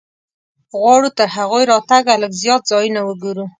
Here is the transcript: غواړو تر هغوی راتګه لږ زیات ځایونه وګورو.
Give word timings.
غواړو 0.79 1.09
تر 1.17 1.27
هغوی 1.37 1.63
راتګه 1.71 2.15
لږ 2.21 2.31
زیات 2.43 2.61
ځایونه 2.71 3.01
وګورو. 3.03 3.45